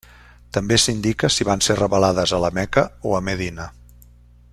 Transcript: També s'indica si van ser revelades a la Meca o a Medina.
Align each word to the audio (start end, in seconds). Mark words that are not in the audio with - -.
També 0.55 0.77
s'indica 0.83 1.29
si 1.35 1.47
van 1.49 1.61
ser 1.65 1.77
revelades 1.81 2.33
a 2.39 2.39
la 2.45 2.51
Meca 2.61 2.87
o 3.11 3.15
a 3.19 3.21
Medina. 3.29 3.69